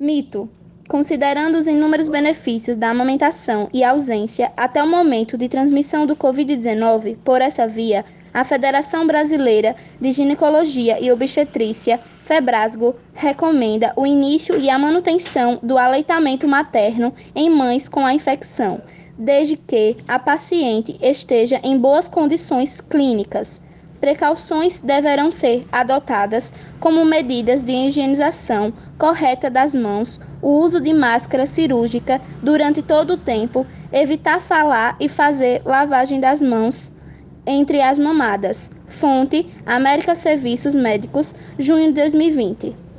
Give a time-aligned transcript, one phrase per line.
[0.00, 0.48] Mito.
[0.88, 7.18] Considerando os inúmeros benefícios da amamentação e ausência até o momento de transmissão do Covid-19
[7.22, 8.02] por essa via,
[8.32, 15.76] a Federação Brasileira de Ginecologia e Obstetrícia, Febrasgo, recomenda o início e a manutenção do
[15.76, 18.80] aleitamento materno em mães com a infecção,
[19.18, 23.60] desde que a paciente esteja em boas condições clínicas
[24.00, 26.50] Precauções deverão ser adotadas,
[26.80, 33.18] como medidas de higienização correta das mãos, o uso de máscara cirúrgica durante todo o
[33.18, 36.90] tempo, evitar falar e fazer lavagem das mãos
[37.46, 38.70] entre as mamadas.
[38.86, 42.89] Fonte: América Serviços Médicos, junho de 2020.